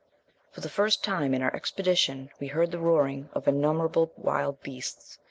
[0.51, 5.19] For the first time in our expedition we heard the roaring of innumerable wild beasts.